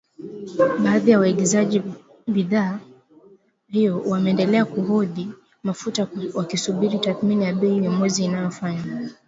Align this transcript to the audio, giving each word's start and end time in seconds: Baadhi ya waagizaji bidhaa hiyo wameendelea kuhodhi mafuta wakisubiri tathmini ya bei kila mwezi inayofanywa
Baadhi 0.83 1.11
ya 1.11 1.19
waagizaji 1.19 1.81
bidhaa 2.27 2.79
hiyo 3.67 3.99
wameendelea 4.01 4.65
kuhodhi 4.65 5.27
mafuta 5.63 6.07
wakisubiri 6.33 6.99
tathmini 6.99 7.43
ya 7.45 7.53
bei 7.53 7.75
kila 7.75 7.89
mwezi 7.91 8.23
inayofanywa 8.23 9.09